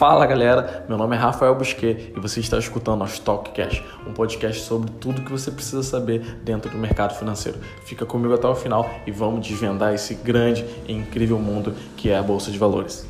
[0.00, 4.14] Fala galera, meu nome é Rafael Busquet e você está escutando a Stock Cash, um
[4.14, 7.58] podcast sobre tudo que você precisa saber dentro do mercado financeiro.
[7.84, 12.16] Fica comigo até o final e vamos desvendar esse grande e incrível mundo que é
[12.16, 13.09] a Bolsa de Valores.